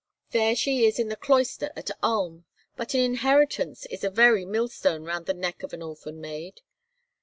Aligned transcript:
There 0.31 0.55
she 0.55 0.87
is 0.87 0.97
in 0.97 1.09
the 1.09 1.15
cloister 1.15 1.69
at 1.75 1.91
Ulm, 2.01 2.45
but 2.75 2.95
an 2.95 3.01
inheritance 3.01 3.85
is 3.91 4.03
a 4.03 4.09
very 4.09 4.45
mill 4.45 4.67
stone 4.67 5.03
round 5.03 5.27
the 5.27 5.33
neck 5.35 5.61
of 5.61 5.73
an 5.73 5.83
orphan 5.83 6.19
maid. 6.19 6.61